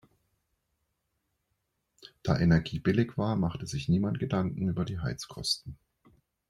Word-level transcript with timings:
Da 2.23 2.39
Energie 2.39 2.79
billig 2.79 3.19
war, 3.19 3.35
machte 3.35 3.67
sich 3.67 3.87
niemand 3.87 4.17
Gedanken 4.17 4.67
über 4.67 4.83
die 4.83 4.97
Heizkosten. 4.97 5.77